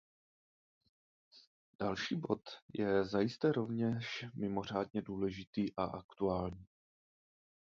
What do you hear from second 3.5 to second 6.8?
rovněž mimořádně důležitý a aktuální.